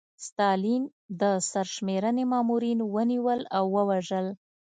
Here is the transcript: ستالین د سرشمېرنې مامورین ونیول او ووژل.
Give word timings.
ستالین 0.25 0.83
د 1.21 1.23
سرشمېرنې 1.51 2.23
مامورین 2.31 2.79
ونیول 2.93 3.41
او 3.57 3.63
ووژل. 3.75 4.27